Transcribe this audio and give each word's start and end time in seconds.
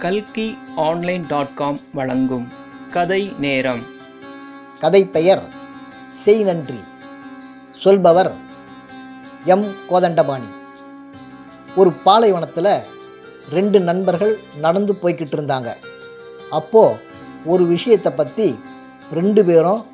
கல்கி 0.00 0.58
online 0.76 1.24
dot 1.28 1.54
com 1.54 1.78
வழங்கும் 1.92 2.48
கதை 2.90 3.32
நேரம். 3.38 3.82
கதை 4.80 5.04
பெயர் 5.04 5.42
செய் 6.10 6.42
நன்றி. 6.42 6.80
சொல்பவர் 7.72 8.32
எம். 9.44 9.66
கோதண்டபாணி. 9.90 10.48
ஒரு 11.76 11.92
பாலைவனத்தில் 11.92 12.78
ரெண்டு 13.50 13.80
நண்பர்கள் 13.80 14.38
நடந்து 14.60 14.92
போய்கிட்டு 14.92 15.34
இருந்தாங்க. 15.36 15.72
அப்போது 16.50 17.00
ஒரு 17.44 17.64
விஷயத்தை 17.64 18.12
பற்றி 18.12 18.58
ரெண்டு 19.12 19.44
பேரும் 19.44 19.84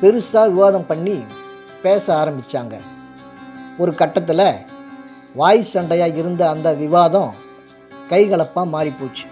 பெருசாக 0.00 0.48
விவாதம் 0.48 0.86
பண்ணி 0.86 1.22
பேச 1.82 2.14
ஆரம்பித்தாங்க 2.14 2.80
ஒரு 3.78 3.94
கட்டத்தில் 3.94 4.56
வாய் 5.34 5.66
சண்டையாக 5.74 6.16
இருந்த 6.16 6.50
அந்த 6.50 6.74
விவாதம் 6.74 7.34
கைகலப்பாக 8.08 8.68
மாறிப்போச்சு. 8.72 9.31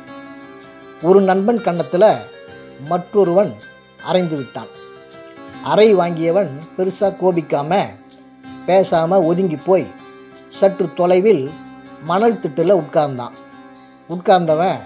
ஒரு 1.02 1.20
நண்பன் 1.20 1.60
கன்னத்தில் 1.62 2.10
மற்றொருவன் 2.88 3.52
அரைந்து 4.08 4.36
விட்டான். 4.36 4.70
அறை 5.62 5.86
வாங்கியவன் 5.94 6.50
பெருசாக 6.76 7.18
கோபிக்காம 7.20 7.78
பேசாமல் 8.66 9.22
ஒதுங்கி 9.22 9.56
போய் 9.56 9.86
சற்று 10.48 10.86
தொலைவில் 10.94 11.50
மணல் 12.04 12.40
திட்டில் 12.42 12.80
உட்கார்ந்தான். 12.82 13.34
உட்கார்ந்தவன் 14.08 14.78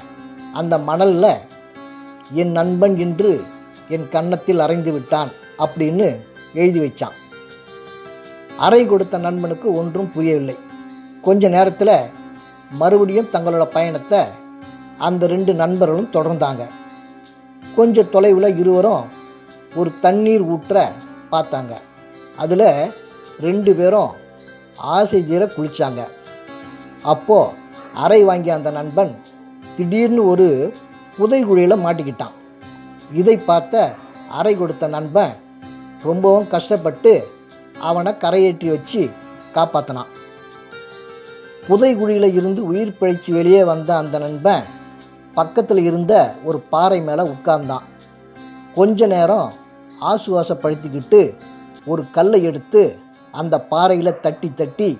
அந்த 0.52 0.78
மணலில் 0.78 1.32
என் 2.32 2.52
நண்பன் 2.52 2.98
இன்று 2.98 3.32
என் 3.88 4.08
கன்னத்தில் 4.08 4.58
அரைந்து 4.58 4.92
விட்டான் 4.92 5.32
அப்படின்னு 5.58 6.08
எழுதி 6.54 6.80
வச்சான். 6.80 7.16
அறை 8.56 8.86
கொடுத்த 8.86 9.18
நண்பனுக்கு 9.18 9.68
ஒன்றும் 9.72 10.12
புரியவில்லை. 10.12 10.56
கொஞ்ச 11.22 11.48
நேரத்தில் 11.48 11.96
மறுபடியும் 12.70 13.32
தங்களோட 13.32 13.64
பயணத்தை 13.64 14.20
அந்த 15.06 15.26
ரெண்டு 15.34 15.52
நண்பர்களும் 15.62 16.14
தொடர்ந்தாங்க. 16.16 16.62
கொஞ்சம் 17.76 18.10
தொலைவில் 18.14 18.58
இருவரும் 18.62 19.04
ஒரு 19.80 19.90
தண்ணீர் 20.04 20.44
ஊற்ற 20.54 20.82
பார்த்தாங்க. 21.32 21.72
அதில் 22.42 22.68
ரெண்டு 23.46 23.70
பேரும் 23.78 24.12
ஆசை 24.96 25.20
தீர 25.26 25.44
குளித்தாங்க 25.56 26.00
அப்போது 27.12 27.54
அறை 28.04 28.20
வாங்கிய 28.28 28.54
அந்த 28.54 28.70
நண்பன் 28.70 29.12
திடீர்னு 29.76 30.22
ஒரு 30.32 30.46
புதைகுழியில் 31.18 31.82
மாட்டிக்கிட்டான். 31.84 32.34
இதை 33.20 33.36
பார்த்த 33.36 33.82
அறை 34.38 34.54
கொடுத்த 34.56 34.84
நண்பன் 34.96 35.34
ரொம்பவும் 36.08 36.48
கஷ்டப்பட்டு 36.54 37.12
அவனை 37.88 38.12
கரையேற்றி 38.22 38.68
வச்சு 38.74 39.02
காப்பாற்றினான் 39.54 40.12
புதைகுழியில் 41.66 42.28
இருந்து 42.38 42.60
உயிர் 42.70 42.96
பிழைச்சி 43.00 43.30
வெளியே 43.32 43.60
வந்த 43.64 43.90
அந்த 43.96 44.18
நண்பன் 44.24 44.64
பக்கத்தில் 45.34 45.78
இருந்த 45.78 46.34
ஒரு 46.44 46.58
பாறை 46.58 47.00
மேலே 47.00 47.22
உட்கார்ந்தான். 47.22 47.84
கொஞ்ச 48.74 49.06
நேரம் 49.06 49.52
ஆசுவாசப்படுத்திக்கிட்டு 50.00 51.34
ஒரு 51.86 52.10
கல்லை 52.10 52.42
எடுத்து 52.42 52.98
அந்த 53.30 53.60
பாறையில் 53.60 54.20
தட்டி 54.20 54.52
தட்டி 54.54 54.98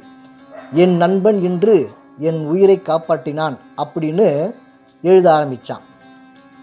என் 0.72 0.96
நண்பன் 0.96 1.42
இன்று 1.42 1.90
என் 2.18 2.46
உயிரை 2.46 2.80
காப்பாற்றினான் 2.84 3.56
அப்படின்னு 3.76 4.54
எழுத 5.02 5.34
ஆரம்பித்தான் 5.34 5.84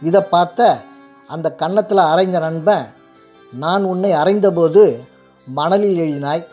இதை 0.02 0.22
பார்த்த 0.22 0.81
அந்த 1.28 1.52
கன்னத்தில் 1.52 1.97
அரைந்த 1.97 2.39
நண்பன் 2.39 2.85
நான் 3.52 3.83
உன்னை 3.83 4.11
அறைந்தபோது 4.11 5.03
மணலில் 5.45 5.97
எழுதினாய். 5.97 6.45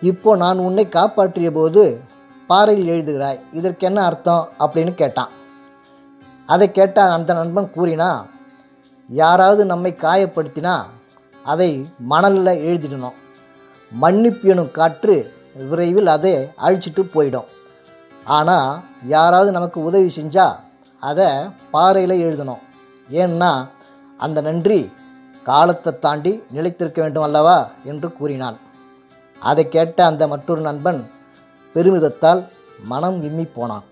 இப்போ 0.00 0.36
நான் 0.36 0.58
உன்னை 0.58 0.88
காப்பாற்றிய 0.88 1.50
போது 1.50 2.00
பாறையில் 2.46 2.88
எழுதுகிறாய். 2.88 3.40
இதற்கு 3.52 3.86
என்ன 3.86 4.04
அர்த்தம்? 4.04 4.48
அப்படின்னு 4.58 4.94
கேட்டான். 4.94 5.28
அதை 6.52 6.66
கேட்டால் 6.70 7.16
அந்த 7.16 7.30
நண்பன் 7.32 7.74
கூறினா 7.76 8.10
யாராவது 9.08 9.62
நம்மை 9.72 9.90
காயப்படுத்தினா 9.98 10.74
அதை 11.52 11.70
மணலில் 12.12 12.62
எழுதிடணும். 12.68 13.18
மன்னிப்பு 13.92 14.48
எனும் 14.48 14.70
காற்று 14.70 15.16
விரைவில் 15.70 16.10
அதை 16.16 16.32
அழிச்சிட்டு 16.66 17.02
போயிடும். 17.14 17.48
ஆனால் 18.36 18.70
யாராவது 19.16 19.50
நமக்கு 19.56 19.78
உதவி 19.82 20.10
செஞ்சால் 20.16 20.56
அதை 21.08 21.28
பாறையில் 21.70 22.22
எழுதணும். 22.26 22.62
ஏன்னா 23.20 23.52
அந்த 24.24 24.38
நன்றி 24.48 24.80
காலத்தை 25.42 25.92
தாண்டி 25.98 26.32
நிலைத்திருக்க 26.54 26.98
வேண்டும் 27.00 27.26
அல்லவா? 27.26 27.58
என்று 27.90 28.08
கூறினான். 28.12 28.58
அதை 29.40 29.64
கேட்ட 29.68 29.98
அந்த 30.04 30.24
மற்றொரு 30.32 30.60
நண்பன் 30.60 31.00
பெருமிதத்தால் 31.74 32.42
மனம் 32.84 33.18
இம்மி 33.22 33.46
போனான். 33.54 33.86